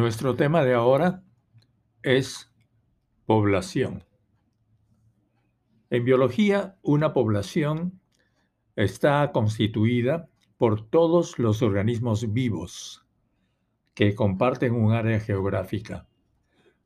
[0.00, 1.22] Nuestro tema de ahora
[2.02, 2.50] es
[3.26, 4.02] población.
[5.90, 8.00] En biología, una población
[8.76, 13.04] está constituida por todos los organismos vivos
[13.92, 16.08] que comparten un área geográfica.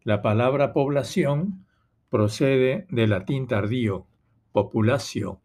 [0.02, 1.64] La palabra población
[2.10, 4.08] procede del latín tardío,
[4.50, 5.40] populatio.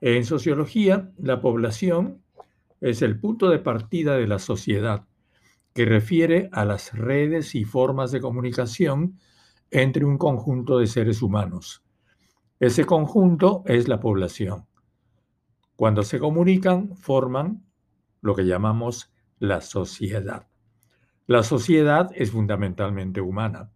[0.00, 2.22] En sociología, la población
[2.80, 5.04] es el punto de partida de la sociedad,
[5.72, 9.18] que refiere a las redes y formas de comunicación
[9.70, 11.84] entre un conjunto de seres humanos.
[12.58, 14.66] Ese conjunto es la población.
[15.76, 17.64] Cuando se comunican, forman
[18.20, 20.46] lo que llamamos la sociedad.
[21.26, 23.70] La sociedad es fundamentalmente humana,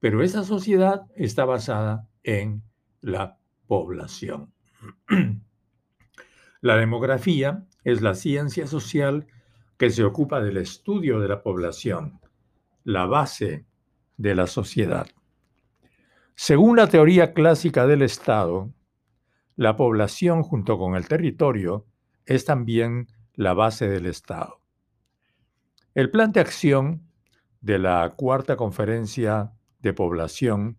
[0.00, 2.62] pero esa sociedad está basada en
[3.00, 4.52] la población.
[6.60, 9.26] La demografía es la ciencia social
[9.76, 12.20] que se ocupa del estudio de la población,
[12.84, 13.66] la base
[14.16, 15.06] de la sociedad.
[16.36, 18.70] Según la teoría clásica del Estado,
[19.56, 21.86] la población junto con el territorio
[22.26, 24.60] es también la base del Estado.
[25.94, 27.08] El plan de acción
[27.60, 30.78] de la Cuarta Conferencia de Población,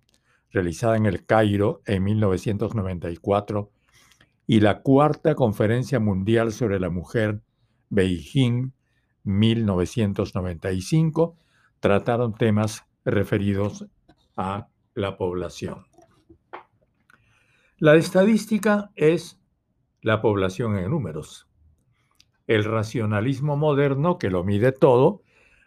[0.52, 3.72] realizada en el Cairo en 1994,
[4.48, 7.42] y la Cuarta Conferencia Mundial sobre la Mujer,
[7.90, 8.74] Beijing,
[9.26, 11.36] 1995,
[11.80, 13.86] trataron temas referidos
[14.38, 15.86] a la población.
[17.78, 19.40] La estadística es
[20.02, 21.48] la población en números.
[22.48, 25.24] El racionalismo moderno, que lo mide todo,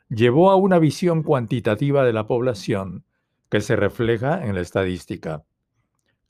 [0.08, 3.04] llevó a una visión cuantitativa de la población
[3.50, 5.44] que se refleja en la estadística.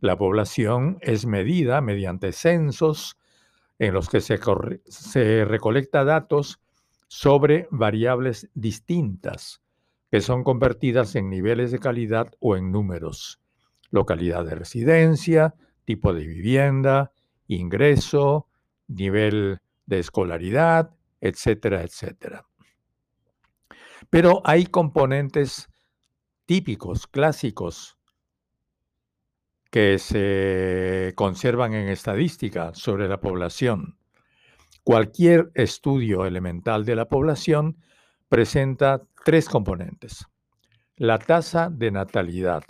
[0.00, 3.18] La población es medida mediante censos
[3.78, 4.38] en los que se,
[4.86, 6.60] se recolecta datos
[7.08, 9.62] sobre variables distintas
[10.10, 13.40] que son convertidas en niveles de calidad o en números.
[13.90, 15.54] Localidad de residencia,
[15.84, 17.12] tipo de vivienda,
[17.46, 18.46] ingreso,
[18.86, 22.46] nivel de escolaridad, etcétera, etcétera.
[24.10, 25.68] Pero hay componentes
[26.46, 27.98] típicos, clásicos,
[29.70, 33.97] que se conservan en estadística sobre la población.
[34.88, 37.76] Cualquier estudio elemental de la población
[38.30, 40.24] presenta tres componentes.
[40.96, 42.62] La tasa de natalidad,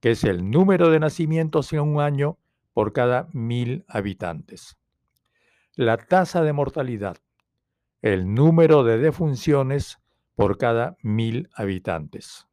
[0.00, 2.38] que es el número de nacimientos en un año
[2.72, 4.78] por cada mil habitantes.
[5.74, 7.18] La tasa de mortalidad,
[8.00, 9.98] el número de defunciones
[10.34, 12.46] por cada mil habitantes.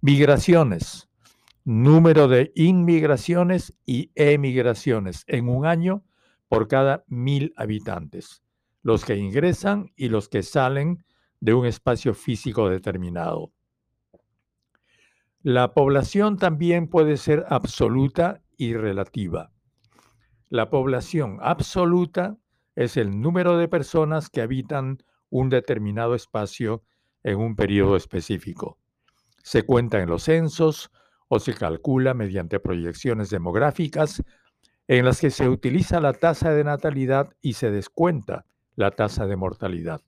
[0.00, 1.08] Migraciones,
[1.64, 6.02] número de inmigraciones y emigraciones en un año
[6.50, 8.42] por cada mil habitantes,
[8.82, 11.04] los que ingresan y los que salen
[11.38, 13.52] de un espacio físico determinado.
[15.42, 19.52] La población también puede ser absoluta y relativa.
[20.48, 22.36] La población absoluta
[22.74, 26.82] es el número de personas que habitan un determinado espacio
[27.22, 28.76] en un periodo específico.
[29.44, 30.90] Se cuenta en los censos
[31.28, 34.24] o se calcula mediante proyecciones demográficas
[34.96, 39.36] en las que se utiliza la tasa de natalidad y se descuenta la tasa de
[39.36, 40.00] mortalidad.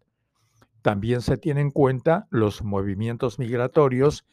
[0.83, 4.27] También se tienen en cuenta los movimientos migratorios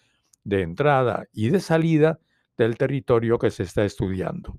[0.43, 2.19] de entrada y de salida
[2.57, 4.57] del territorio que se está estudiando.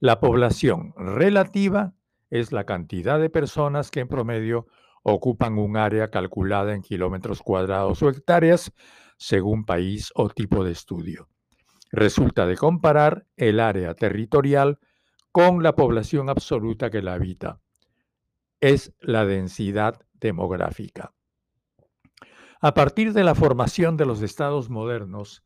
[0.00, 1.94] La población relativa
[2.28, 4.66] es la cantidad de personas que en promedio
[5.02, 8.70] ocupan un área calculada en kilómetros cuadrados o hectáreas
[9.16, 11.31] según país o tipo de estudio
[11.92, 14.78] resulta de comparar el área territorial
[15.30, 17.60] con la población absoluta que la habita.
[18.60, 21.12] Es la densidad demográfica.
[22.60, 25.42] A partir de la formación de los estados modernos,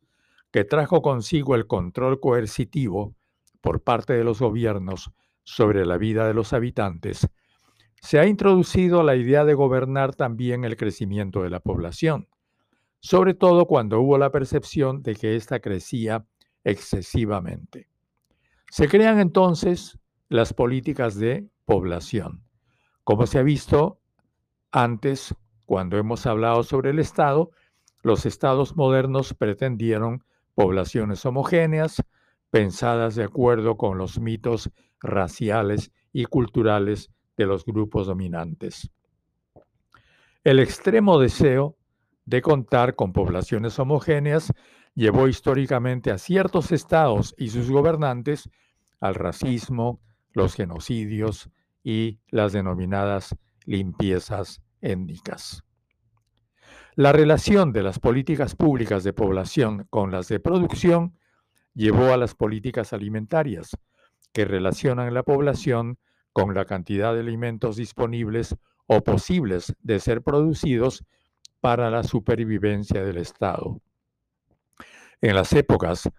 [0.51, 3.15] que trajo consigo el control coercitivo
[3.59, 5.11] por parte de los gobiernos
[5.43, 7.27] sobre la vida de los habitantes,
[8.01, 12.29] se ha introducido la idea de gobernar también el crecimiento de la población,
[12.99, 16.25] sobre todo cuando hubo la percepción de que ésta crecía
[16.67, 17.87] excesivamente.
[18.69, 19.97] Se crean entonces
[20.27, 22.43] las políticas de población.
[23.05, 24.01] Como se ha visto
[24.71, 25.33] antes,
[25.65, 27.51] cuando hemos hablado sobre el Estado,
[28.03, 30.25] los estados modernos pretendieron
[30.55, 32.03] poblaciones homogéneas,
[32.49, 34.69] pensadas de acuerdo con los mitos
[34.99, 38.91] raciales y culturales de los grupos dominantes.
[40.43, 41.77] El extremo deseo
[42.25, 44.51] de contar con poblaciones homogéneas
[44.97, 48.49] llevó históricamente a ciertos estados y sus gobernantes
[48.99, 50.01] al racismo,
[50.33, 51.51] los genocidios
[51.83, 53.35] y las denominadas
[53.65, 55.63] limpiezas étnicas.
[56.95, 61.15] La relación de las políticas públicas de población con las de producción
[61.75, 63.77] llevó a las políticas alimentarias,
[64.33, 65.99] que relacionan la población
[66.33, 68.55] con la cantidad de alimentos disponibles
[68.87, 71.05] o posibles de ser producidos
[71.61, 73.79] para la supervivencia del Estado.
[75.21, 76.09] En las épocas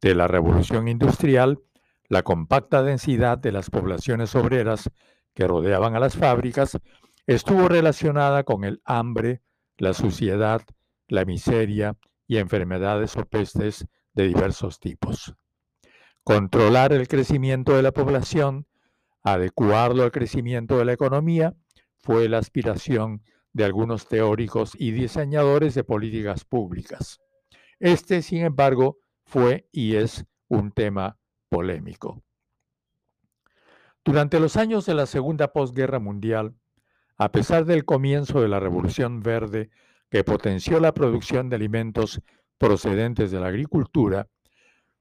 [0.00, 1.60] de la revolución industrial,
[2.08, 4.90] la compacta densidad de las poblaciones obreras
[5.34, 6.76] que rodeaban a las fábricas
[7.26, 9.42] estuvo relacionada con el hambre,
[9.76, 10.62] la suciedad,
[11.06, 11.96] la miseria
[12.26, 15.34] y enfermedades o pestes de diversos tipos.
[16.24, 18.66] Controlar el crecimiento de la población,
[19.22, 21.54] adecuarlo al crecimiento de la economía,
[21.98, 23.22] fue la aspiración
[23.52, 27.20] de algunos teóricos y diseñadores de políticas públicas.
[27.80, 32.22] Este, sin embargo, fue y es un tema polémico.
[34.04, 36.54] Durante los años de la Segunda Postguerra Mundial,
[37.18, 39.70] a pesar del comienzo de la Revolución Verde,
[40.10, 42.20] que potenció la producción de alimentos
[42.56, 44.28] procedentes de la agricultura,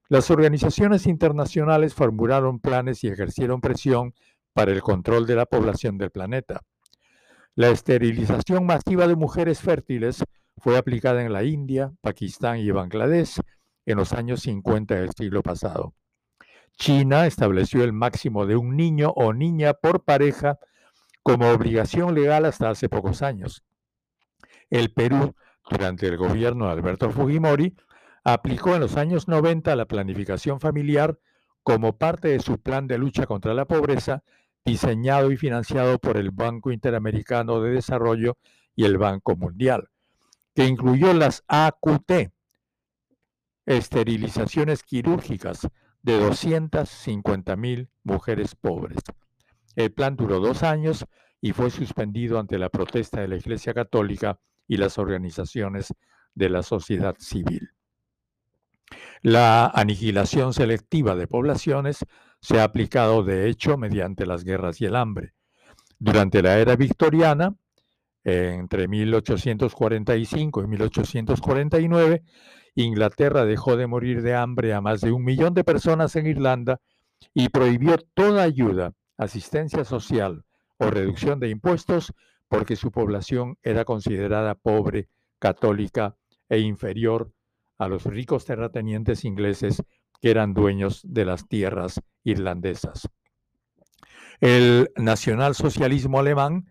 [0.09, 4.13] las organizaciones internacionales formularon planes y ejercieron presión
[4.53, 6.61] para el control de la población del planeta.
[7.55, 10.23] La esterilización masiva de mujeres fértiles
[10.57, 13.39] fue aplicada en la India, Pakistán y Bangladesh
[13.85, 15.93] en los años 50 del siglo pasado.
[16.77, 20.59] China estableció el máximo de un niño o niña por pareja
[21.23, 23.63] como obligación legal hasta hace pocos años.
[24.69, 25.35] El Perú,
[25.69, 27.75] durante el gobierno de Alberto Fujimori,
[28.23, 31.19] aplicó en los años 90 la planificación familiar
[31.63, 34.23] como parte de su plan de lucha contra la pobreza,
[34.63, 38.37] diseñado y financiado por el Banco Interamericano de Desarrollo
[38.75, 39.89] y el Banco Mundial,
[40.57, 42.31] que incluyó las AQT,
[43.67, 45.67] esterilizaciones quirúrgicas
[46.01, 48.97] de 250 mil mujeres pobres.
[49.75, 51.05] El plan duró dos años
[51.41, 55.93] y fue suspendido ante la protesta de la Iglesia Católica y las organizaciones
[56.33, 57.69] de la sociedad civil.
[59.21, 61.99] La aniquilación selectiva de poblaciones
[62.41, 65.35] se ha aplicado de hecho mediante las guerras y el hambre.
[65.99, 67.55] Durante la era victoriana,
[68.27, 72.23] entre 1845 y 1849,
[72.75, 76.81] Inglaterra dejó de morir de hambre a más de un millón de personas en Irlanda
[77.33, 80.43] y prohibió toda ayuda asistencia social
[80.77, 82.13] o reducción de impuestos
[82.49, 85.07] porque su población era considerada pobre,
[85.39, 86.17] católica
[86.49, 87.31] e inferior
[87.77, 89.81] a los ricos terratenientes ingleses
[90.19, 93.07] que eran dueños de las tierras irlandesas.
[94.41, 96.67] El nacionalsocialismo alemán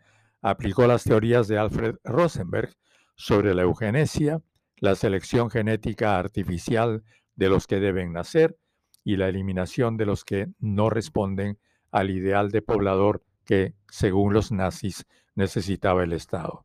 [0.49, 2.73] aplicó las teorías de Alfred Rosenberg
[3.17, 4.41] sobre la eugenesia,
[4.77, 7.03] la selección genética artificial
[7.35, 8.57] de los que deben nacer
[9.03, 11.59] y la eliminación de los que no responden
[11.91, 15.05] al ideal de poblador que, según los nazis,
[15.35, 16.65] necesitaba el Estado.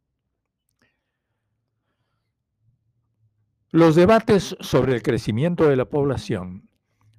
[3.71, 6.69] Los debates sobre el crecimiento de la población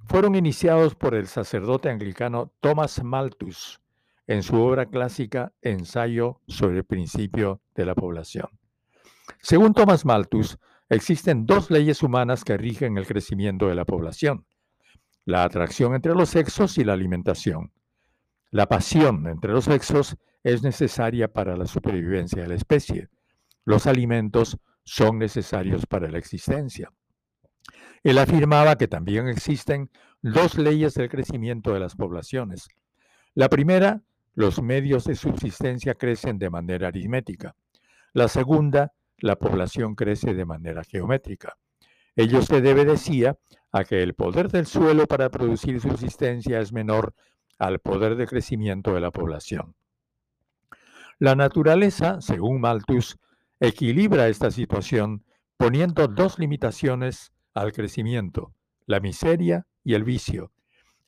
[0.05, 3.82] fueron iniciados por el sacerdote anglicano Thomas Malthus
[4.27, 8.49] en su obra clásica Ensayo sobre el principio de la población.
[9.41, 10.59] Según Thomas Malthus,
[10.89, 14.47] existen dos leyes humanas que rigen el crecimiento de la población,
[15.25, 17.73] la atracción entre los sexos y la alimentación.
[18.51, 23.09] La pasión entre los sexos es necesaria para la supervivencia de la especie.
[23.65, 26.93] Los alimentos son necesarios para la existencia.
[28.03, 29.91] Él afirmaba que también existen
[30.23, 32.69] dos leyes del crecimiento de las poblaciones.
[33.35, 34.03] La primera,
[34.35, 37.55] los medios de subsistencia crecen de manera aritmética.
[38.13, 41.57] La segunda, la población crece de manera geométrica.
[42.17, 43.39] Ello se debe, decía,
[43.71, 47.15] a que el poder del suelo para producir subsistencia es menor
[47.59, 49.75] al poder de crecimiento de la población.
[51.19, 53.19] La naturaleza, según Malthus,
[53.61, 55.25] equilibra esta situación
[55.57, 58.53] poniendo dos limitaciones al crecimiento,
[58.87, 60.51] la miseria y el vicio,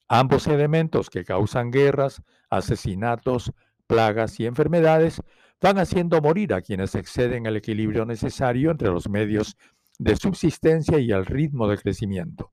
[0.08, 3.52] ambos elementos que causan guerras, asesinatos,
[3.86, 5.22] plagas y enfermedades,
[5.60, 9.56] van haciendo morir a quienes exceden el equilibrio necesario entre los medios
[9.98, 12.52] de subsistencia y el ritmo de crecimiento.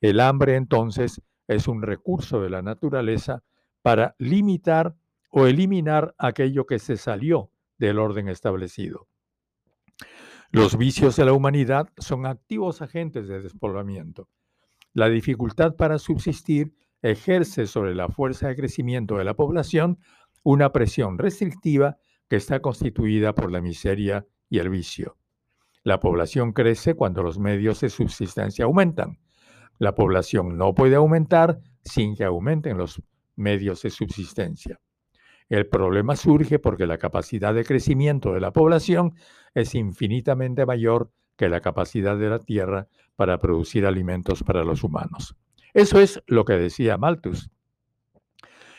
[0.00, 3.42] El hambre entonces es un recurso de la naturaleza
[3.82, 4.94] para limitar
[5.30, 9.08] o eliminar aquello que se salió del orden establecido.
[10.50, 14.28] Los vicios de la humanidad son activos agentes de despoblamiento.
[14.92, 16.72] La dificultad para subsistir
[17.04, 19.98] ejerce sobre la fuerza de crecimiento de la población
[20.42, 25.18] una presión restrictiva que está constituida por la miseria y el vicio.
[25.82, 29.18] La población crece cuando los medios de subsistencia aumentan.
[29.78, 33.02] La población no puede aumentar sin que aumenten los
[33.36, 34.80] medios de subsistencia.
[35.50, 39.14] El problema surge porque la capacidad de crecimiento de la población
[39.52, 45.36] es infinitamente mayor que la capacidad de la Tierra para producir alimentos para los humanos.
[45.74, 47.50] Eso es lo que decía Malthus.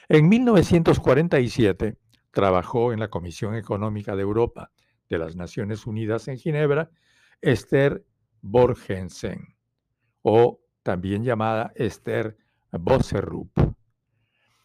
[0.07, 1.97] En 1947
[2.31, 4.71] trabajó en la Comisión Económica de Europa
[5.09, 6.89] de las Naciones Unidas en Ginebra
[7.41, 8.05] Esther
[8.41, 9.55] Borgensen,
[10.21, 12.37] o también llamada Esther
[12.71, 13.51] Bosserup.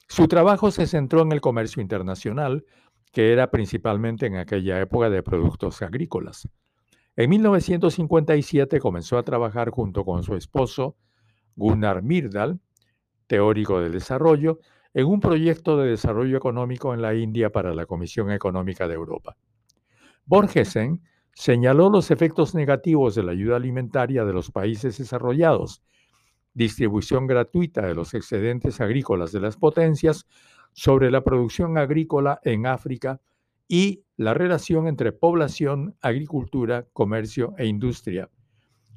[0.06, 2.64] Su trabajo se centró en el comercio internacional,
[3.12, 6.48] que era principalmente en aquella época de productos agrícolas.
[7.16, 10.96] En 1957 comenzó a trabajar junto con su esposo,
[11.56, 12.60] Gunnar Myrdal,
[13.26, 14.60] teórico del desarrollo,
[14.94, 19.36] en un proyecto de desarrollo económico en la India para la Comisión Económica de Europa.
[20.26, 21.02] Borgesen
[21.32, 25.82] señaló los efectos negativos de la ayuda alimentaria de los países desarrollados
[26.54, 30.26] distribución gratuita de los excedentes agrícolas de las potencias
[30.72, 33.20] sobre la producción agrícola en África
[33.68, 38.28] y la relación entre población, agricultura, comercio e industria.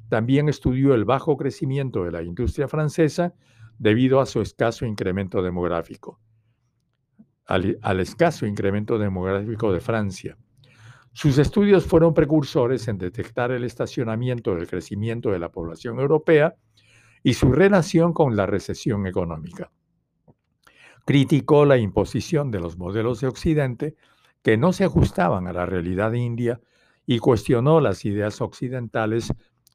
[0.08, 3.34] También estudió el bajo crecimiento de la industria francesa
[3.78, 6.20] debido a su escaso incremento demográfico,
[7.46, 10.36] al, al escaso incremento demográfico de Francia.
[11.12, 16.56] Sus estudios fueron precursores en detectar el estacionamiento del crecimiento de la población europea
[17.22, 19.70] y su relación con la recesión económica.
[21.06, 23.96] Criticó la imposición de los modelos de Occidente
[24.42, 26.60] que no se ajustaban a la realidad india
[27.06, 29.32] y cuestionó las ideas occidentales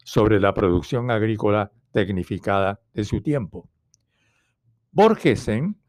[0.09, 3.69] sobre la producción agrícola tecnificada de su tiempo.
[4.91, 5.79] Borgesen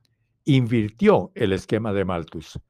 [0.44, 2.60] invirtió el esquema de Malthus.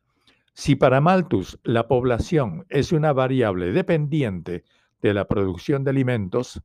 [0.54, 4.62] Si para Malthus la población es una variable dependiente
[5.02, 6.62] de la producción de alimentos,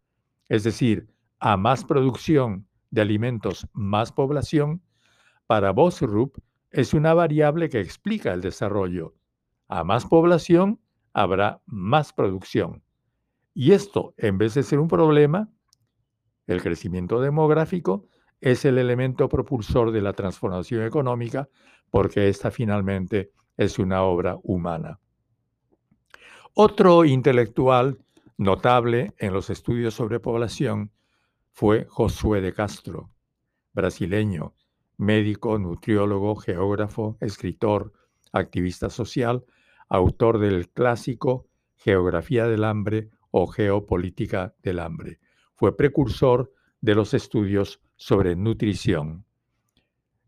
[0.49, 1.07] es decir,
[1.39, 4.83] a más producción de alimentos, más población,
[5.47, 6.37] para Bosrup
[6.69, 9.15] es una variable que explica el desarrollo.
[9.67, 10.79] A más población
[11.11, 12.84] habrá más producción.
[13.57, 15.49] Y esto, en vez de ser un problema,
[16.45, 18.05] el crecimiento demográfico
[18.41, 21.47] es el elemento propulsor de la transformación económica
[21.89, 24.99] porque esta finalmente es una obra humana.
[26.53, 27.97] Otro intelectual
[28.37, 30.91] notable en los estudios sobre población
[31.53, 33.09] fue Josué de Castro,
[33.71, 34.53] brasileño,
[34.97, 37.93] médico, nutriólogo, geógrafo, escritor,
[38.33, 39.45] activista social,
[39.87, 41.47] autor del clásico
[41.77, 45.19] Geografía del Hambre o Geopolítica del Hambre.
[45.55, 49.25] Fue precursor de los estudios sobre nutrición.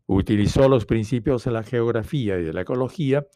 [0.04, 3.26] Utilizó los principios de la geografía y de la ecología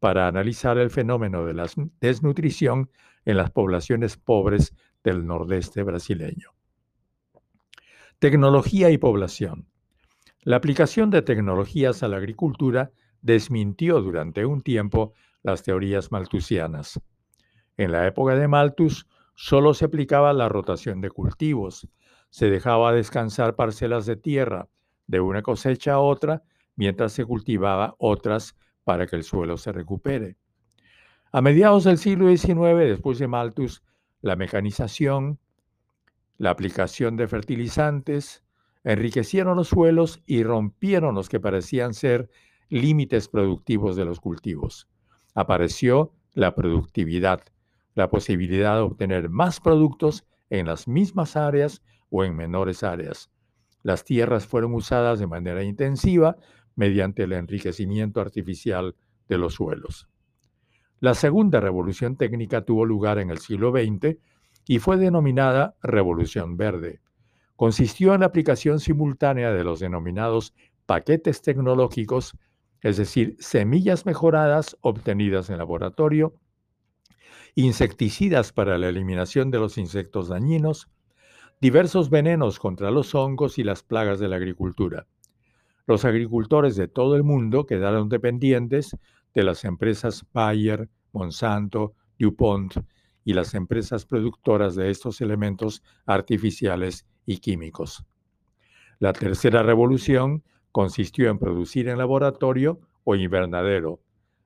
[0.00, 1.70] para analizar el fenómeno de la
[2.00, 2.90] desnutrición
[3.24, 6.50] en las poblaciones pobres del nordeste brasileño.
[8.18, 9.68] Tecnología y población.
[10.42, 12.90] La aplicación de tecnologías a la agricultura
[13.22, 17.00] desmintió durante un tiempo las teorías malthusianas.
[17.76, 19.06] En la época de Malthus
[19.42, 21.88] solo se aplicaba la rotación de cultivos,
[22.28, 24.68] se dejaba descansar parcelas de tierra
[25.06, 26.42] de una cosecha a otra
[26.76, 28.54] mientras se cultivaba otras
[28.84, 30.36] para que el suelo se recupere.
[31.32, 33.82] A mediados del siglo XIX, después de Malthus,
[34.20, 35.38] la mecanización,
[36.36, 38.44] la aplicación de fertilizantes
[38.84, 42.28] enriquecieron los suelos y rompieron los que parecían ser
[42.68, 44.86] límites productivos de los cultivos.
[45.34, 47.40] Apareció la productividad,
[47.94, 53.30] la posibilidad de obtener más productos en las mismas áreas o en menores áreas.
[53.82, 56.36] Las tierras fueron usadas de manera intensiva
[56.74, 58.94] mediante el enriquecimiento artificial
[59.28, 60.08] de los suelos.
[61.00, 64.18] La segunda revolución técnica tuvo lugar en el siglo XX
[64.66, 67.00] y fue denominada Revolución Verde.
[67.56, 70.54] Consistió en la aplicación simultánea de los denominados
[70.86, 72.36] paquetes tecnológicos,
[72.82, 76.34] es decir, semillas mejoradas obtenidas en laboratorio,
[77.54, 80.88] insecticidas para la eliminación de los insectos dañinos,
[81.60, 85.06] diversos venenos contra los hongos y las plagas de la agricultura.
[85.86, 88.96] Los agricultores de todo el mundo quedaron dependientes
[89.34, 92.76] de las empresas Bayer, Monsanto, DuPont
[93.24, 98.04] y las empresas productoras de estos elementos artificiales y químicos.
[98.98, 104.00] La tercera revolución consistió en producir en laboratorio o invernadero.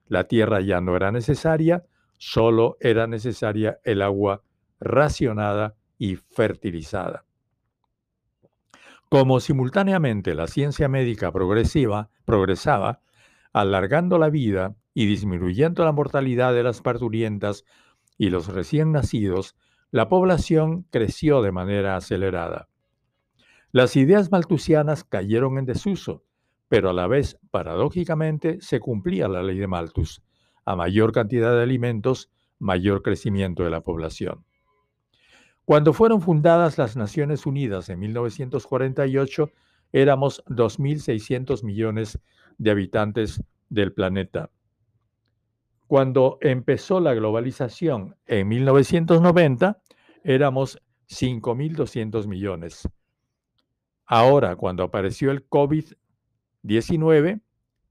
[0.07, 1.83] La tierra ya no era necesaria,
[2.17, 4.43] solo era necesaria el agua
[4.79, 7.25] racionada y fertilizada.
[9.09, 13.01] Como simultáneamente la ciencia médica progresiva progresaba,
[13.53, 17.63] alargando la vida y disminuyendo la mortalidad de las parturientas
[18.17, 19.55] y los recién nacidos,
[19.91, 22.67] la población creció de manera acelerada.
[23.71, 26.23] Las ideas maltusianas cayeron en desuso,
[26.67, 30.23] pero a la vez, paradójicamente, se cumplía la ley de Malthus.
[30.65, 32.29] A mayor cantidad de alimentos,
[32.59, 34.43] mayor crecimiento de la población.
[35.63, 39.49] Cuando fueron fundadas las Naciones Unidas en 1948,
[39.91, 42.19] éramos 2.600 millones
[42.57, 44.51] de habitantes del planeta.
[45.87, 49.81] Cuando empezó la globalización en 1990,
[50.23, 52.89] éramos 5.200 millones.
[54.05, 57.41] Ahora, cuando apareció el COVID-19,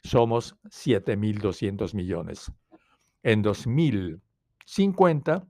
[0.02, 2.52] somos 7.200 millones.
[3.24, 5.48] En 2050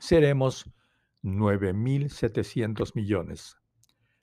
[0.00, 0.68] seremos
[1.22, 3.58] 9.700 millones.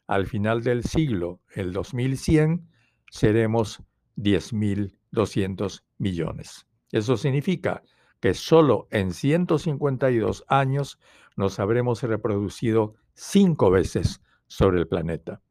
[0.07, 2.67] Al final del siglo, el 2100,
[3.11, 3.83] seremos
[4.17, 6.65] 10.200 millones.
[6.91, 7.83] Eso significa
[8.19, 10.97] que solo en 152 años
[11.35, 15.43] nos habremos reproducido cinco veces sobre el planeta.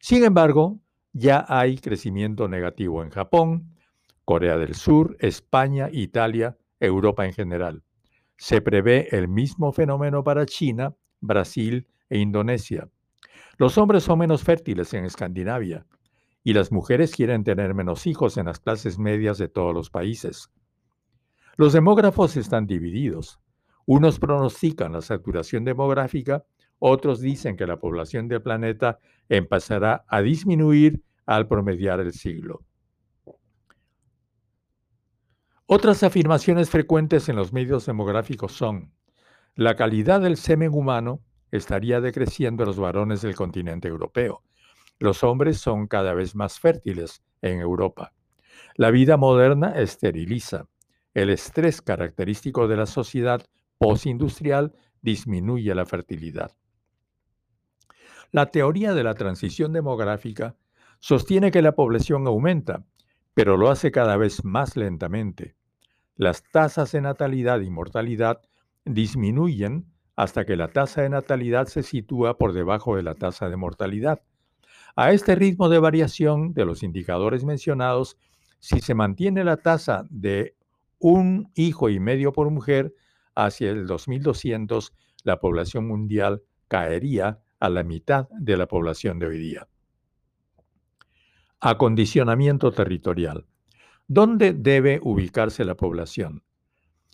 [0.00, 0.80] Sin embargo,
[1.12, 3.77] ya hay crecimiento negativo en Japón,
[4.28, 7.82] Corea del Sur, España, Italia, Europa en general.
[8.36, 12.90] Se prevé el mismo fenómeno para China, Brasil e Indonesia.
[13.56, 15.86] Los hombres son menos fértiles en Escandinavia
[16.44, 20.50] y las mujeres quieren tener menos hijos en las clases medias de todos los países.
[21.56, 23.40] Los demógrafos están divididos.
[23.86, 26.44] Unos pronostican la saturación demográfica,
[26.78, 28.98] otros dicen que la población del planeta
[29.30, 32.67] empezará a disminuir al promediar el siglo.
[35.70, 38.94] Otras afirmaciones frecuentes en los medios demográficos son,
[39.54, 41.20] la calidad del semen humano
[41.50, 44.42] estaría decreciendo en los varones del continente europeo.
[44.98, 48.14] Los hombres son cada vez más fértiles en Europa.
[48.76, 50.64] La vida moderna esteriliza.
[51.12, 53.44] El estrés característico de la sociedad
[53.76, 54.72] postindustrial
[55.02, 56.50] disminuye la fertilidad.
[58.32, 60.56] La teoría de la transición demográfica
[61.00, 62.86] sostiene que la población aumenta,
[63.34, 65.57] pero lo hace cada vez más lentamente
[66.18, 68.42] las tasas de natalidad y mortalidad
[68.84, 73.56] disminuyen hasta que la tasa de natalidad se sitúa por debajo de la tasa de
[73.56, 74.20] mortalidad.
[74.96, 78.18] A este ritmo de variación de los indicadores mencionados,
[78.58, 80.56] si se mantiene la tasa de
[80.98, 82.92] un hijo y medio por mujer,
[83.36, 89.38] hacia el 2200 la población mundial caería a la mitad de la población de hoy
[89.38, 89.68] día.
[91.60, 93.46] Acondicionamiento territorial.
[94.10, 96.42] ¿Dónde debe ubicarse la población?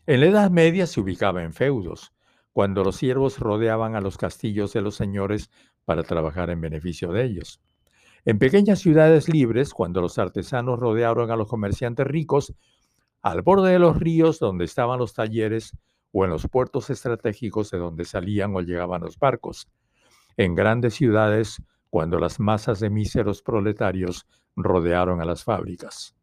[0.06, 2.12] En la Edad Media se ubicaba en feudos,
[2.52, 5.50] cuando los siervos rodeaban a los castillos de los señores
[5.84, 7.60] para trabajar en beneficio de ellos.
[8.24, 12.54] En pequeñas ciudades libres, cuando los artesanos rodearon a los comerciantes ricos,
[13.22, 15.76] al borde de los ríos donde estaban los talleres
[16.12, 19.68] o en los puertos estratégicos de donde salían o llegaban los barcos.
[20.36, 26.14] En grandes ciudades, cuando las masas de míseros proletarios rodearon a las fábricas.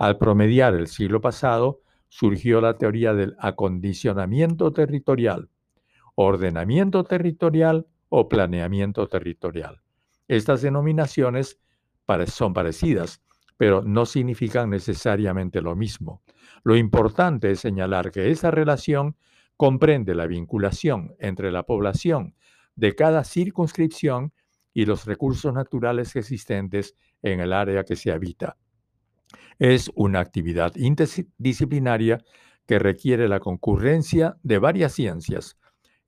[0.00, 5.50] Al promediar el siglo pasado, surgió la teoría del acondicionamiento territorial,
[6.14, 9.82] ordenamiento territorial o planeamiento territorial.
[10.26, 11.60] Estas denominaciones
[12.28, 13.22] son parecidas,
[13.58, 16.22] pero no significan necesariamente lo mismo.
[16.64, 19.16] Lo importante es señalar que esa relación
[19.58, 22.34] comprende la vinculación entre la población
[22.74, 24.32] de cada circunscripción
[24.72, 28.56] y los recursos naturales existentes en el área que se habita.
[29.58, 32.24] Es una actividad interdisciplinaria
[32.66, 35.58] que requiere la concurrencia de varias ciencias,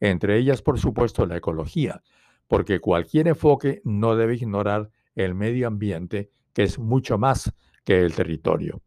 [0.00, 2.02] entre ellas, por supuesto, la ecología,
[2.46, 7.52] porque cualquier enfoque no debe ignorar el medio ambiente, que es mucho más
[7.85, 8.82] que el territorio.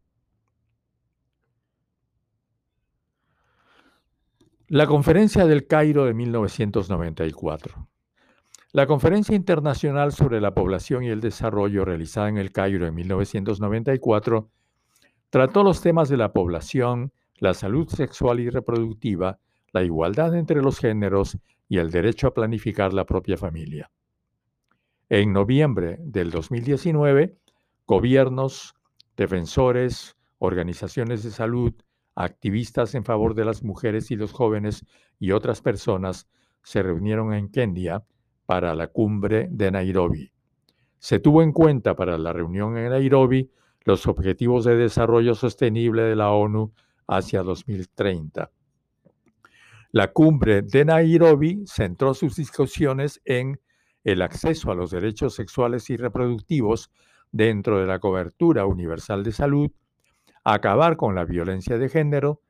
[4.68, 7.88] La Conferencia del Cairo de 1994.
[8.76, 14.50] La Conferencia Internacional sobre la Población y el Desarrollo realizada en el Cairo en 1994
[15.30, 19.38] trató los temas de la población, la salud sexual y reproductiva,
[19.72, 21.38] la igualdad entre los géneros
[21.70, 23.90] y el derecho a planificar la propia familia.
[25.08, 27.34] En noviembre del 2019,
[27.86, 28.74] gobiernos,
[29.16, 31.72] defensores, organizaciones de salud,
[32.14, 34.84] activistas en favor de las mujeres y los jóvenes
[35.18, 36.28] y otras personas
[36.62, 38.04] se reunieron en Kenia
[38.46, 40.32] para la cumbre de Nairobi.
[40.98, 43.50] Se tuvo en cuenta para la reunión en Nairobi
[43.84, 46.72] los Objetivos de Desarrollo Sostenible de la ONU
[47.06, 48.50] hacia 2030.
[49.92, 53.60] La cumbre de Nairobi centró sus discusiones en
[54.04, 56.90] el acceso a los derechos sexuales y reproductivos
[57.32, 59.70] dentro de la cobertura universal de salud,
[60.44, 62.40] acabar con la violencia de género,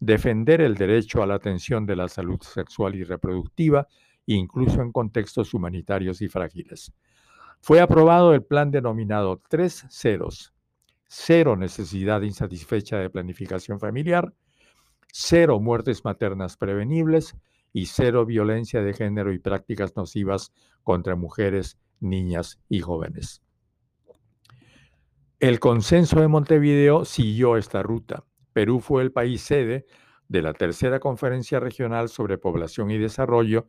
[0.00, 3.86] defender el derecho a la atención de la salud sexual y reproductiva
[4.26, 6.92] incluso en contextos humanitarios y frágiles.
[7.60, 10.52] fue aprobado el plan denominado Tres Ceros.
[11.06, 14.34] Cero necesidad insatisfecha de planificación familiar,
[15.12, 17.36] cero muertes maternas prevenibles
[17.72, 23.42] y cero violencia de género y prácticas nocivas contra mujeres, niñas y jóvenes.
[25.40, 28.24] El consenso de Montevideo siguió esta ruta.
[28.52, 29.86] Perú fue el país sede
[30.28, 33.66] de la tercera conferencia regional sobre población y desarrollo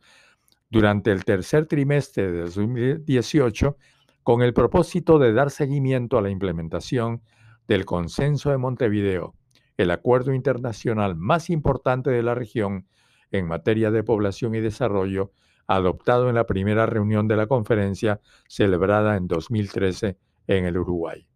[0.70, 3.78] durante el tercer trimestre de 2018
[4.24, 7.22] con el propósito de dar seguimiento a la implementación
[7.68, 9.36] del Consenso de Montevideo,
[9.78, 12.88] el acuerdo internacional más importante de la región
[13.32, 15.32] en materia de población y desarrollo,
[15.68, 21.28] adoptado en la primera reunión de la conferencia celebrada en 2013 en el Uruguay.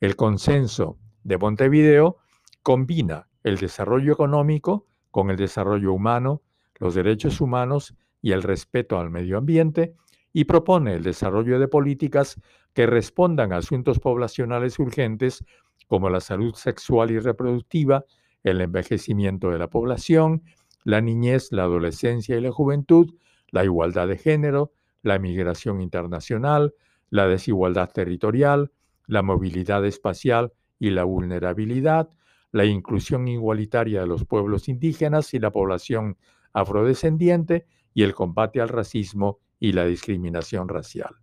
[0.00, 2.18] El Consenso de Montevideo
[2.62, 6.42] combina el desarrollo económico con el desarrollo humano,
[6.78, 9.96] los derechos humanos y el respeto al medio ambiente
[10.32, 12.40] y propone el desarrollo de políticas
[12.72, 15.44] que respondan a asuntos poblacionales urgentes
[15.88, 18.06] como la salud sexual y reproductiva,
[18.42, 20.42] el envejecimiento de la población,
[20.84, 23.14] la niñez, la adolescencia y la juventud,
[23.50, 26.72] la igualdad de género, la migración internacional,
[27.10, 28.72] la desigualdad territorial,
[29.06, 32.08] la movilidad espacial y la vulnerabilidad,
[32.52, 36.16] la inclusión igualitaria de los pueblos indígenas y la población
[36.54, 41.14] afrodescendiente y el combate al racismo y la discriminación racial.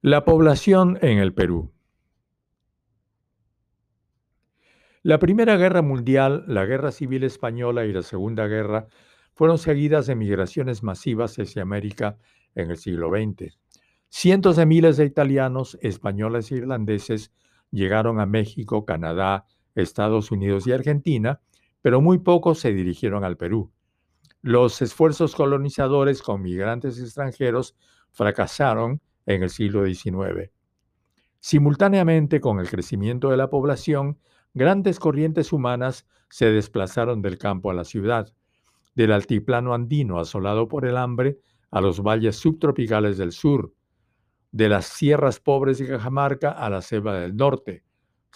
[0.00, 1.72] La población en el Perú.
[5.02, 8.88] La Primera Guerra Mundial, la Guerra Civil Española y la Segunda Guerra
[9.32, 12.18] fueron seguidas de migraciones masivas hacia América
[12.54, 13.58] en el siglo XX.
[14.08, 17.32] Cientos de miles de italianos, españoles e irlandeses
[17.70, 21.40] llegaron a México, Canadá, Estados Unidos y Argentina,
[21.82, 23.70] pero muy pocos se dirigieron al Perú.
[24.42, 27.76] Los esfuerzos colonizadores con migrantes extranjeros
[28.12, 30.50] fracasaron en el siglo XIX.
[31.40, 34.18] Simultáneamente con el crecimiento de la población,
[34.54, 38.32] grandes corrientes humanas se desplazaron del campo a la ciudad,
[38.94, 41.38] del altiplano andino asolado por el hambre
[41.70, 43.72] a los valles subtropicales del sur,
[44.50, 47.84] de las sierras pobres de Cajamarca a la selva del norte,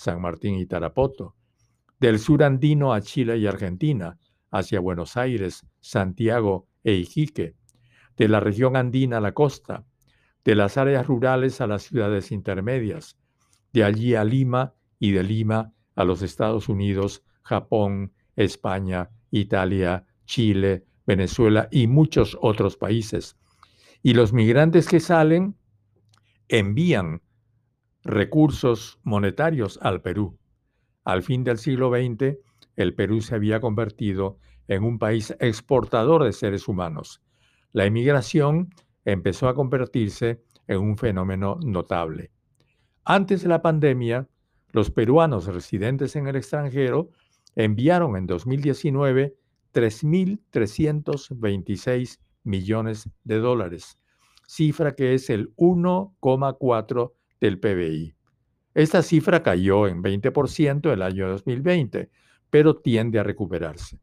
[0.02, 1.36] San Martín y Tarapoto,
[2.00, 4.18] del sur andino a Chile y Argentina,
[4.50, 7.54] hacia Buenos Aires, Santiago e Iquique,
[8.16, 9.86] de la región andina a la costa,
[10.44, 13.16] de las áreas rurales a las ciudades intermedias,
[13.72, 20.84] de allí a Lima y de Lima a los Estados Unidos, Japón, España, Italia, Chile,
[21.06, 23.36] Venezuela y muchos otros países.
[24.02, 25.56] Y los migrantes que salen
[26.48, 27.22] envían
[28.04, 30.38] recursos monetarios al Perú.
[31.04, 32.38] Al fin del siglo XX,
[32.76, 34.38] el Perú se había convertido
[34.68, 37.20] en un país exportador de seres humanos.
[37.72, 38.70] La inmigración
[39.04, 42.30] empezó a convertirse en un fenómeno notable.
[43.04, 44.28] Antes de la pandemia,
[44.70, 47.10] los peruanos residentes en el extranjero
[47.56, 49.36] enviaron en 2019
[49.72, 53.98] 3.326 millones de dólares,
[54.46, 58.14] cifra que es el 1,4 del PBI.
[58.72, 62.08] Esta cifra cayó en 20% el año 2020,
[62.48, 64.00] pero tiende a recuperarse.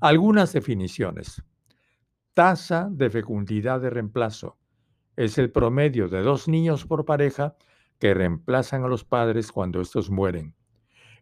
[0.00, 1.42] Algunas definiciones.
[2.34, 4.58] Tasa de fecundidad de reemplazo.
[5.16, 7.56] Es el promedio de dos niños por pareja
[8.00, 10.56] que reemplazan a los padres cuando estos mueren.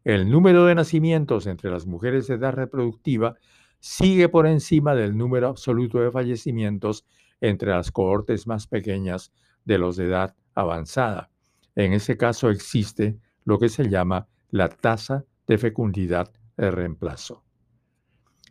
[0.04, 3.36] El número de nacimientos entre las mujeres de edad reproductiva
[3.78, 7.04] sigue por encima del número absoluto de fallecimientos
[7.42, 9.32] entre las cohortes más pequeñas
[9.64, 11.30] de los de edad avanzada.
[11.74, 17.42] En ese caso existe lo que se llama la tasa de fecundidad de reemplazo.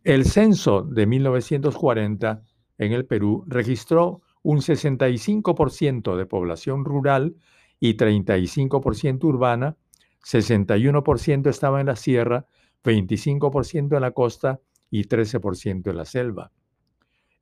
[0.04, 2.44] El censo de 1940
[2.80, 7.36] en el Perú registró un 65% de población rural
[7.80, 9.78] y 35% urbana,
[10.24, 12.48] 61% estaba en la sierra,
[12.84, 14.60] 25% en la costa
[14.90, 16.52] y 13% en la selva.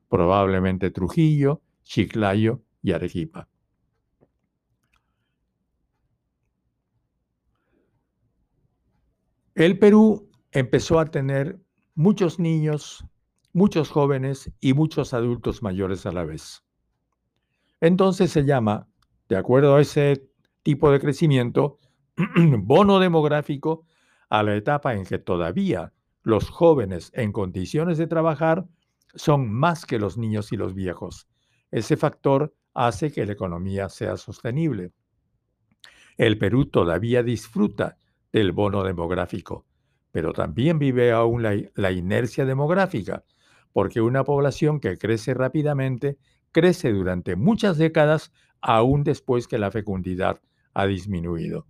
[0.08, 3.48] probablemente Trujillo, Chiclayo y Arequipa.
[9.54, 11.58] El Perú empezó a tener
[11.94, 13.04] muchos niños,
[13.58, 16.64] muchos jóvenes y muchos adultos mayores a la vez.
[17.80, 18.88] Entonces se llama,
[19.28, 20.26] de acuerdo a ese
[20.62, 21.78] tipo de crecimiento,
[22.58, 23.84] bono demográfico
[24.30, 25.92] a la etapa en que todavía
[26.22, 28.66] los jóvenes en condiciones de trabajar
[29.14, 31.28] son más que los niños y los viejos.
[31.70, 34.92] Ese factor hace que la economía sea sostenible.
[36.16, 37.96] El Perú todavía disfruta
[38.32, 39.66] del bono demográfico,
[40.10, 43.24] pero también vive aún la, inercia demográfica,
[43.78, 46.18] porque una población que crece rápidamente
[46.50, 50.42] crece durante muchas décadas aún después que la fecundidad
[50.74, 51.64] ha disminuido.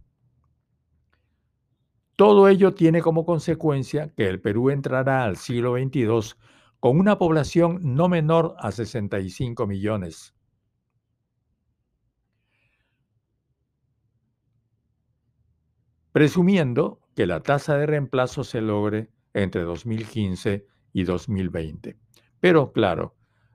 [2.17, 6.35] Todo ello tiene como consecuencia que el Perú entrará al siglo XXII
[6.81, 10.35] con una población no menor a 65 millones.
[16.13, 21.97] Presumiendo que la tasa de reemplazo se logre entre 2015 y 2020.
[22.41, 23.15] Pero claro,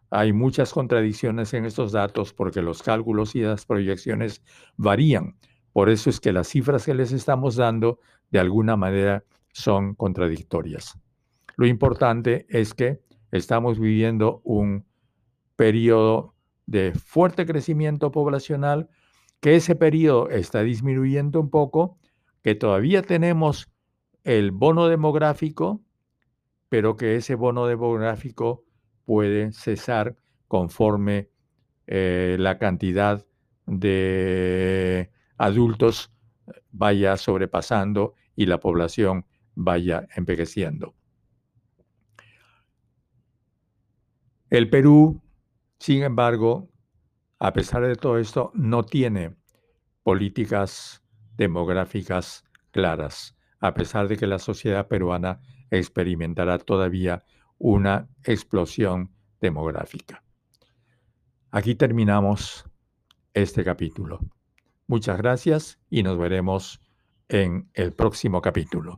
[0.10, 4.44] hay muchas contradicciones en estos datos porque los cálculos y las proyecciones
[4.78, 5.38] varían.
[5.74, 10.98] Por eso es que las cifras que les estamos dando de alguna manera son contradictorias.
[11.56, 13.02] Lo importante es que
[13.32, 14.86] estamos viviendo un
[15.56, 18.90] periodo de fuerte crecimiento poblacional,
[19.40, 21.98] que ese periodo está disminuyendo un poco,
[22.42, 23.70] que todavía tenemos
[24.24, 25.82] el bono demográfico,
[26.74, 28.66] pero que ese bono demográfico
[29.06, 30.16] puede cesar
[30.48, 31.30] conforme
[31.86, 33.24] eh, la cantidad
[33.68, 36.12] de adultos
[36.72, 40.96] vaya sobrepasando y la población vaya envejeciendo.
[44.50, 45.22] El Perú,
[45.78, 46.72] sin embargo,
[47.38, 49.36] a pesar de todo esto, no tiene
[50.02, 51.04] políticas
[51.38, 55.40] demográficas claras, a pesar de que la sociedad peruana
[55.78, 57.24] experimentará todavía
[57.58, 60.24] una explosión demográfica.
[61.52, 62.66] Aquí terminamos
[63.34, 64.20] este capítulo.
[64.88, 66.80] Muchas gracias y nos veremos
[67.28, 68.98] en el próximo capítulo.